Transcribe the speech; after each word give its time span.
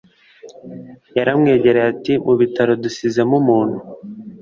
yaramwegereye 1.17 1.87
ati"mubitaro 1.93 2.71
dusizemo 2.83 3.33
umuntu 3.41 3.77